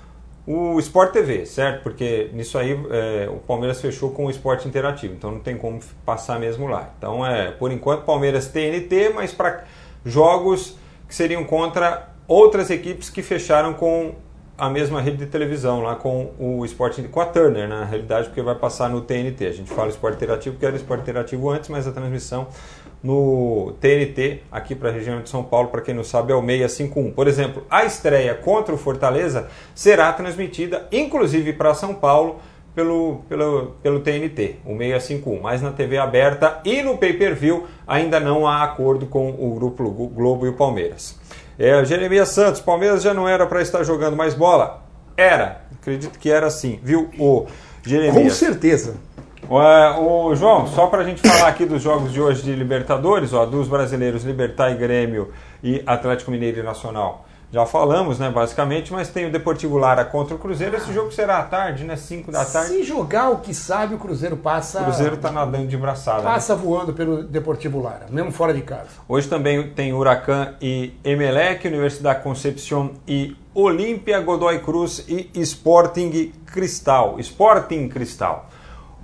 [0.46, 1.82] o Sport TV, certo?
[1.82, 5.80] Porque nisso aí é, o Palmeiras fechou com o esporte interativo, então não tem como
[6.04, 6.90] passar mesmo lá.
[6.96, 9.64] Então é, por enquanto, Palmeiras TNT, mas para
[10.04, 10.76] jogos
[11.08, 14.14] que seriam contra outras equipes que fecharam com
[14.58, 18.40] a mesma rede de televisão lá com o esporte com a Turner, na realidade, porque
[18.40, 19.46] vai passar no TNT.
[19.46, 22.48] A gente fala esporte interativo porque era esporte interativo antes, mas a transmissão
[23.06, 26.40] no TNT, aqui para a região de São Paulo, para quem não sabe, é o
[26.44, 27.12] 651.
[27.12, 32.40] Por exemplo, a estreia contra o Fortaleza será transmitida, inclusive para São Paulo,
[32.74, 35.40] pelo, pelo, pelo TNT, o 651.
[35.40, 40.44] Mas na TV aberta e no pay-per-view ainda não há acordo com o Grupo Globo
[40.44, 41.16] e o Palmeiras.
[41.56, 44.84] É, Jeremias Santos, Palmeiras já não era para estar jogando mais bola?
[45.16, 47.46] Era, acredito que era assim, viu, o
[47.84, 48.24] Jeremias?
[48.24, 48.96] Com certeza.
[49.48, 53.32] O, o João, só para a gente falar aqui dos jogos de hoje de Libertadores,
[53.32, 55.32] ó, dos brasileiros Libertar e Grêmio
[55.62, 57.26] e Atlético Mineiro e Nacional.
[57.52, 60.76] Já falamos, né, basicamente, mas tem o Deportivo Lara contra o Cruzeiro.
[60.76, 61.94] Esse jogo será à tarde, né?
[61.94, 62.70] 5 da tarde.
[62.70, 64.80] Se jogar o que sabe, o Cruzeiro passa.
[64.80, 66.18] O Cruzeiro tá nadando de braçada.
[66.18, 66.24] Né?
[66.24, 66.62] Passa né?
[66.62, 68.88] voando pelo Deportivo Lara, mesmo fora de casa.
[69.08, 77.18] Hoje também tem Huracan e Emelec, Universidade Concepción e Olímpia, Godoy Cruz e Sporting Cristal.
[77.20, 78.50] Sporting Cristal.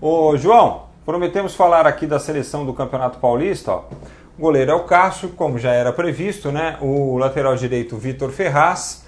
[0.04, 3.70] Ô, João, prometemos falar aqui da seleção do Campeonato Paulista.
[3.70, 3.84] Ó.
[4.36, 6.76] O goleiro é o Cássio, como já era previsto, né?
[6.80, 9.06] O lateral direito, Vitor Ferraz.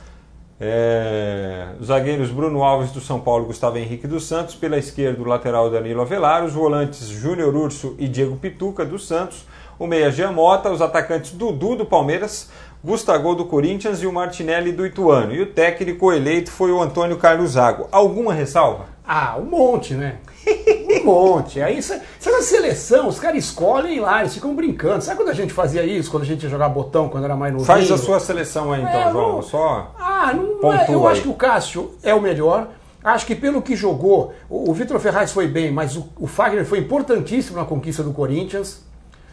[0.60, 1.70] É...
[1.80, 4.54] Os zagueiros Bruno Alves do São Paulo Gustavo Henrique dos Santos.
[4.54, 6.44] Pela esquerda, o lateral Danilo Avelar.
[6.44, 9.48] Os volantes Júnior Urso e Diego Pituca do Santos.
[9.76, 10.70] O meia Jean Mota.
[10.70, 12.52] Os atacantes Dudu do Palmeiras.
[12.84, 15.34] Gustavo do Corinthians e o Martinelli do Ituano.
[15.34, 17.88] E o técnico eleito foi o Antônio Carlos Zago.
[17.90, 18.94] Alguma ressalva?
[19.06, 20.18] Ah, um monte, né?
[21.00, 21.60] Um monte.
[21.60, 25.02] Aí você na seleção, os caras escolhem lá, eles ficam brincando.
[25.02, 27.52] Sabe quando a gente fazia isso, quando a gente ia jogar botão, quando era mais
[27.52, 27.64] novo?
[27.64, 29.32] Faz a sua seleção aí então, é, João.
[29.36, 29.42] Não...
[29.42, 29.92] Só.
[29.98, 30.86] Ah, não é.
[30.88, 31.12] Eu aí.
[31.12, 32.68] acho que o Cássio é o melhor.
[33.02, 36.64] Acho que pelo que jogou, o, o Vitor Ferraz foi bem, mas o, o, Fagner
[36.64, 38.82] foi importantíssimo na conquista do Corinthians.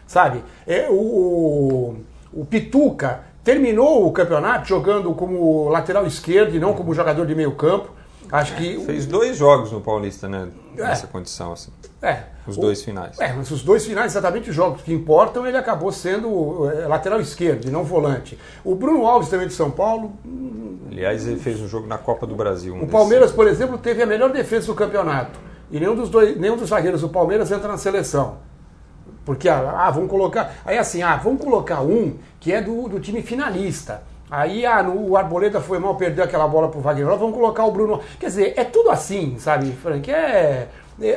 [0.06, 0.44] Sabe?
[0.66, 1.96] É, o,
[2.32, 7.52] o Pituca terminou o campeonato jogando como lateral esquerdo e não como jogador de meio
[7.52, 7.90] campo.
[8.30, 8.78] Acho que.
[8.84, 10.48] Fez dois jogos no Paulista, né?
[10.74, 11.08] Nessa é.
[11.08, 11.70] condição, assim.
[12.00, 12.22] É.
[12.46, 13.18] Os dois o, finais.
[13.20, 17.20] É, mas os dois finais, exatamente os jogos que importam, ele acabou sendo é, lateral
[17.20, 18.38] esquerdo e não volante.
[18.64, 20.12] O Bruno Alves também de São Paulo.
[20.90, 22.74] Aliás, ele fez um jogo na Copa do Brasil.
[22.74, 25.38] Um o Palmeiras, por exemplo, teve a melhor defesa do campeonato.
[25.70, 28.38] E nenhum dos, dois, nenhum dos zagueiros do Palmeiras entra na seleção.
[29.24, 30.54] Porque, ah, vamos colocar.
[30.64, 34.02] Aí assim, ah, vamos colocar um que é do, do time finalista.
[34.32, 37.18] Aí ah, no, o Arboleda foi mal, perdeu aquela bola pro Wagner.
[37.18, 38.00] Vamos colocar o Bruno.
[38.18, 40.10] Quer dizer, é tudo assim, sabe, Frank?
[40.10, 40.68] É,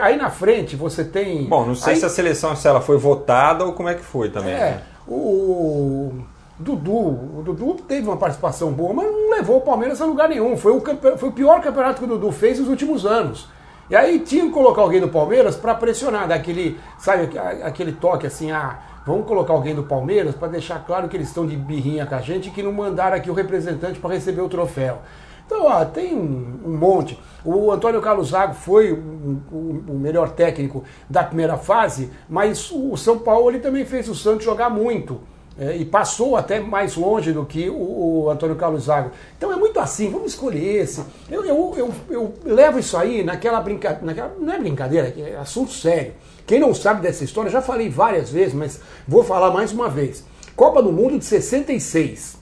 [0.02, 1.46] Aí na frente você tem.
[1.46, 4.04] Bom, não sei aí, se a seleção se ela foi votada ou como é que
[4.04, 4.54] foi também.
[4.54, 4.82] É, né?
[5.08, 6.12] o
[6.58, 10.58] Dudu, o Dudu teve uma participação boa, mas não levou o Palmeiras a lugar nenhum.
[10.58, 10.82] Foi o,
[11.18, 13.48] foi o pior campeonato que o Dudu fez nos últimos anos.
[13.90, 17.30] E aí tinha que colocar alguém do Palmeiras para pressionar, daquele, sabe,
[17.62, 21.46] aquele toque assim, ah, vamos colocar alguém do Palmeiras para deixar claro que eles estão
[21.46, 24.50] de birrinha com a gente e que não mandaram aqui o representante para receber o
[24.50, 25.00] troféu.
[25.46, 27.20] Então, ó, tem um, um monte.
[27.44, 29.42] O Antônio Carlos Zago foi o,
[29.88, 34.44] o, melhor técnico da primeira fase, mas o São Paulo ele também fez o Santos
[34.44, 35.22] jogar muito.
[35.58, 39.12] É, e passou até mais longe do que o, o, Antônio Carlos Zago.
[39.38, 41.02] Então é muito assim, vamos escolher esse.
[41.30, 46.14] Eu, eu, eu, eu levo isso aí naquela brincadeira, não é brincadeira, é assunto sério.
[46.46, 50.24] Quem não sabe dessa história, já falei várias vezes, mas vou falar mais uma vez.
[50.56, 52.38] Copa do Mundo de 66.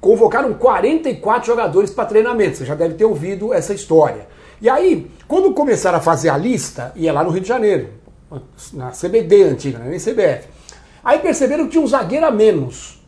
[0.00, 4.26] Convocaram 44 jogadores para treinamento, você já deve ter ouvido essa história.
[4.60, 7.90] E aí, quando começaram a fazer a lista, ia lá no Rio de Janeiro,
[8.72, 10.48] na CBD antiga, nem CBF.
[11.04, 13.00] Aí perceberam que tinha um zagueiro a menos.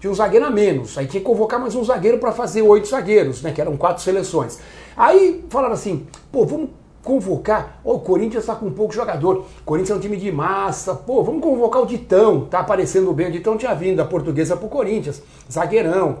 [0.00, 0.96] Tinha um zagueiro a menos.
[0.96, 3.52] Aí tinha que convocar mais um zagueiro para fazer oito zagueiros, né?
[3.52, 4.58] Que eram quatro seleções.
[4.96, 6.70] Aí falaram assim, pô, vamos
[7.02, 7.80] convocar.
[7.84, 9.44] Oh, o Corinthians está com pouco jogador.
[9.60, 10.94] O Corinthians é um time de massa.
[10.94, 12.42] Pô, vamos convocar o Ditão.
[12.46, 13.28] Tá aparecendo bem.
[13.28, 15.22] O Ditão tinha vindo da portuguesa pro Corinthians.
[15.50, 16.18] Zagueirão.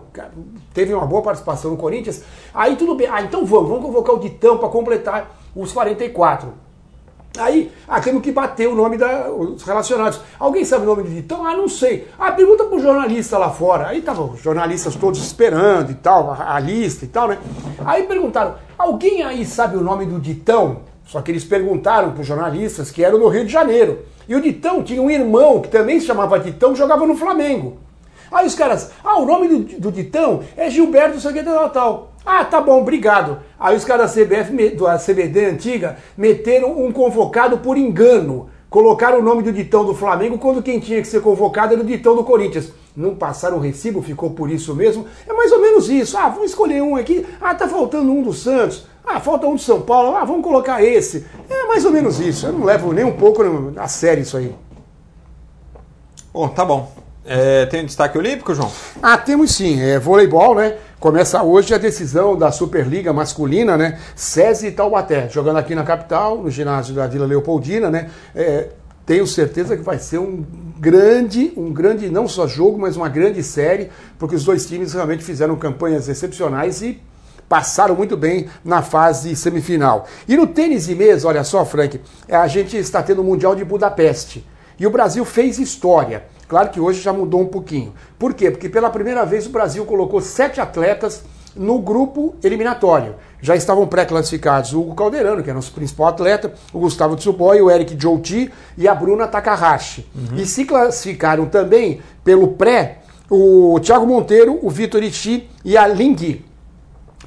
[0.72, 2.22] Teve uma boa participação no Corinthians.
[2.54, 3.08] Aí tudo bem.
[3.10, 3.68] Ah, então vamos.
[3.68, 6.67] Vamos convocar o Ditão para completar os 44.
[7.36, 10.20] Aí, ah, temos que bater o nome dos relacionados.
[10.38, 11.46] Alguém sabe o nome de Ditão?
[11.46, 12.08] Ah, não sei.
[12.18, 13.88] Ah, pergunta pro jornalista lá fora.
[13.88, 17.38] Aí estavam os jornalistas todos esperando e tal, a, a, lista e tal, né?
[17.84, 20.80] Aí perguntaram, alguém aí sabe o nome do Ditão?
[21.06, 24.00] Só que eles perguntaram para os jornalistas que eram no Rio de Janeiro.
[24.28, 27.78] E o Ditão tinha um irmão que também se chamava Ditão, jogava no Flamengo.
[28.30, 32.07] Aí os caras, ah, o nome do, do Ditão é Gilberto Sangueta Natal.
[32.24, 33.38] Ah, tá bom, obrigado.
[33.58, 38.50] Aí os caras da CBF, da CBD antiga, meteram um convocado por engano.
[38.70, 41.86] Colocaram o nome do Ditão do Flamengo quando quem tinha que ser convocado era o
[41.86, 42.70] Ditão do Corinthians.
[42.94, 45.06] Não passaram o recibo, ficou por isso mesmo.
[45.26, 46.18] É mais ou menos isso.
[46.18, 47.24] Ah, vamos escolher um aqui.
[47.40, 48.86] Ah, tá faltando um do Santos.
[49.06, 50.16] Ah, falta um do São Paulo.
[50.16, 51.24] Ah, vamos colocar esse.
[51.48, 52.46] É mais ou menos isso.
[52.46, 53.42] Eu não levo nem um pouco
[53.76, 54.54] a sério isso aí.
[56.32, 56.92] Bom, tá bom.
[57.24, 58.70] É, tem um destaque olímpico, João?
[59.02, 59.80] Ah, temos sim.
[59.80, 60.76] É voleibol, né?
[61.00, 64.00] Começa hoje a decisão da Superliga masculina, né?
[64.16, 68.10] SESI e Taubaté, jogando aqui na capital, no ginásio da Vila Leopoldina, né?
[68.34, 68.70] É,
[69.06, 70.44] tenho certeza que vai ser um
[70.76, 75.22] grande, um grande, não só jogo, mas uma grande série, porque os dois times realmente
[75.22, 77.00] fizeram campanhas excepcionais e
[77.48, 80.04] passaram muito bem na fase semifinal.
[80.26, 83.64] E no tênis de mesa, olha só, Frank, a gente está tendo o Mundial de
[83.64, 84.44] Budapeste.
[84.76, 86.24] E o Brasil fez história.
[86.48, 87.92] Claro que hoje já mudou um pouquinho.
[88.18, 88.50] Por quê?
[88.50, 91.22] Porque pela primeira vez o Brasil colocou sete atletas
[91.54, 93.16] no grupo eliminatório.
[93.40, 97.70] Já estavam pré-classificados o Hugo Calderano, que é nosso principal atleta, o Gustavo Tsuboy, o
[97.70, 100.08] Eric Jouti e a Bruna Takahashi.
[100.14, 100.38] Uhum.
[100.38, 102.98] E se classificaram também pelo pré
[103.30, 106.46] o Thiago Monteiro, o Vitor Ichi e a Lingui.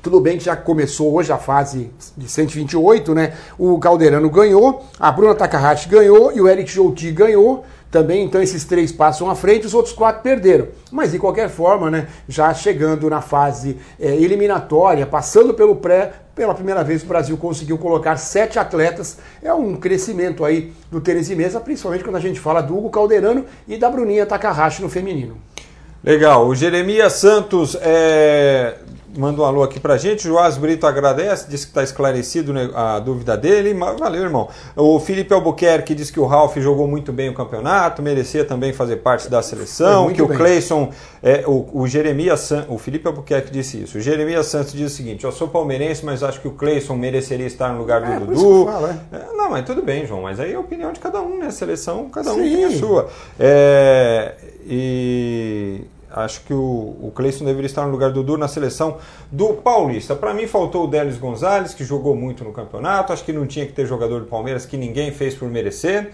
[0.01, 3.33] Tudo bem que já começou hoje a fase de 128, né?
[3.55, 8.63] O Calderano ganhou, a Bruna Takahashi ganhou e o Eric Jouti ganhou também, então esses
[8.63, 10.69] três passam à frente, os outros quatro perderam.
[10.89, 16.55] Mas de qualquer forma, né, já chegando na fase é, eliminatória, passando pelo pré, pela
[16.55, 19.17] primeira vez o Brasil conseguiu colocar sete atletas.
[19.43, 22.89] É um crescimento aí do tênis de mesa, principalmente quando a gente fala do Hugo
[22.89, 25.37] Calderano e da Bruninha Takahashi no feminino.
[26.03, 26.47] Legal.
[26.47, 28.75] O Jeremias Santos é,
[29.17, 30.23] manda um alô aqui pra gente.
[30.23, 33.73] Joás Brito agradece, diz que está esclarecido a dúvida dele.
[33.73, 34.49] Valeu, irmão.
[34.75, 38.97] O Felipe Albuquerque diz que o Ralf jogou muito bem o campeonato, merecia também fazer
[38.97, 40.11] parte da seleção.
[40.11, 40.35] que bem.
[40.35, 40.89] o Cleison,
[41.21, 43.97] é, o, o Jeremias Santos, o Felipe Albuquerque disse isso.
[43.97, 47.47] O Jeremias Santos diz o seguinte: Eu sou palmeirense, mas acho que o Cleison mereceria
[47.47, 48.65] estar no lugar do é, Dudu.
[48.65, 49.15] Fala, é.
[49.15, 49.25] é.
[49.35, 50.21] não, mas tudo bem, João.
[50.23, 51.51] Mas aí é a opinião de cada um, né?
[51.51, 52.55] Seleção, cada um Sim.
[52.55, 53.09] tem a sua.
[53.39, 55.81] É, e
[56.13, 58.97] Acho que o, o Cleison deveria estar no lugar do Dudu na seleção
[59.31, 60.15] do Paulista.
[60.15, 63.13] Para mim faltou o Délis Gonzalez, que jogou muito no campeonato.
[63.13, 66.11] Acho que não tinha que ter jogador do Palmeiras que ninguém fez por merecer.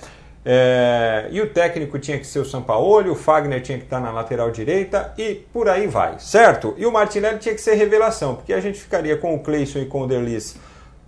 [0.49, 4.11] É, e o técnico tinha que ser o Sampaoli, o Fagner tinha que estar na
[4.11, 6.73] lateral direita e por aí vai, certo?
[6.77, 9.85] E o Martinelli tinha que ser revelação, porque a gente ficaria com o Cleison e
[9.85, 10.55] com o Derlis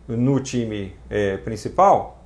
[0.08, 2.22] no time é, principal.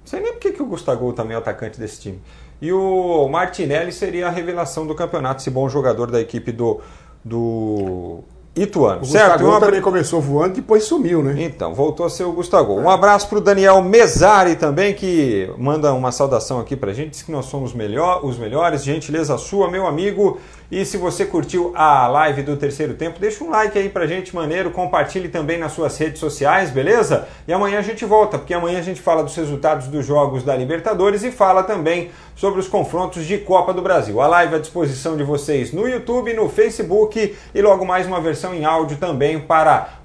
[0.00, 2.20] Não sei nem porque que o Gustavo também é o atacante desse time.
[2.60, 6.80] E o Martinelli seria a revelação do campeonato, esse bom jogador da equipe do,
[7.24, 8.24] do
[8.56, 9.02] Ituano.
[9.02, 9.32] O certo?
[9.32, 9.60] Gustavo uma...
[9.60, 11.36] também começou voando e depois sumiu, né?
[11.38, 12.74] Então, voltou a ser o Gustavo.
[12.74, 17.10] Um abraço para o Daniel Mesari também, que manda uma saudação aqui para a gente,
[17.10, 18.82] diz que nós somos melhor, os melhores.
[18.82, 20.38] Gentileza sua, meu amigo.
[20.70, 24.34] E se você curtiu a live do terceiro tempo, deixa um like aí pra gente,
[24.34, 24.70] maneiro.
[24.70, 27.26] Compartilhe também nas suas redes sociais, beleza?
[27.46, 30.54] E amanhã a gente volta, porque amanhã a gente fala dos resultados dos jogos da
[30.54, 34.20] Libertadores e fala também sobre os confrontos de Copa do Brasil.
[34.20, 38.54] A live à disposição de vocês no YouTube, no Facebook e logo mais uma versão
[38.54, 39.98] em áudio também para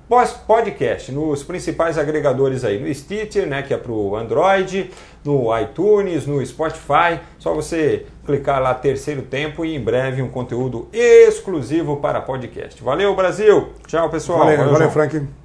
[0.45, 4.91] podcast nos principais agregadores aí, no Stitcher, né, que é para o Android,
[5.25, 7.19] no iTunes, no Spotify.
[7.39, 12.81] Só você clicar lá terceiro tempo e em breve um conteúdo exclusivo para podcast.
[12.83, 13.69] Valeu, Brasil!
[13.87, 14.39] Tchau, pessoal.
[14.39, 15.42] Valeu, valeu, valeu Frank.